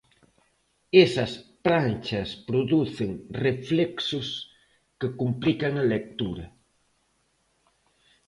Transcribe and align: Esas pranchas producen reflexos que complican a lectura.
Esas 1.05 1.31
pranchas 1.65 2.29
producen 2.47 3.11
reflexos 3.43 4.27
que 4.99 5.09
complican 5.21 5.73
a 5.81 5.83
lectura. 5.95 6.45